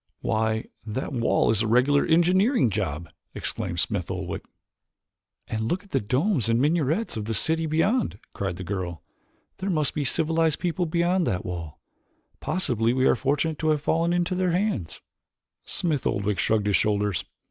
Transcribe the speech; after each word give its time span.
"Why, 0.21 0.65
that 0.83 1.13
wall 1.13 1.51
is 1.51 1.61
a 1.61 1.67
regular 1.67 2.03
engineering 2.03 2.71
job," 2.71 3.07
exclaimed 3.35 3.79
Smith 3.79 4.09
Oldwick. 4.09 4.43
"And 5.47 5.65
look 5.69 5.83
at 5.83 5.91
the 5.91 5.99
domes 5.99 6.49
and 6.49 6.59
minarets 6.59 7.17
of 7.17 7.25
the 7.25 7.35
city 7.35 7.67
beyond," 7.67 8.17
cried 8.33 8.55
the 8.55 8.63
girl. 8.63 9.03
"There 9.57 9.69
must 9.69 9.93
be 9.93 10.01
a 10.01 10.05
civilized 10.07 10.57
people 10.57 10.87
beyond 10.87 11.27
that 11.27 11.45
wall. 11.45 11.79
Possibly 12.39 12.93
we 12.93 13.05
are 13.05 13.15
fortunate 13.15 13.59
to 13.59 13.69
have 13.69 13.81
fallen 13.81 14.11
into 14.11 14.33
their 14.33 14.53
hands." 14.53 15.01
Smith 15.65 16.07
Oldwick 16.07 16.39
shrugged 16.39 16.65
his 16.65 16.75
shoulders. 16.75 17.23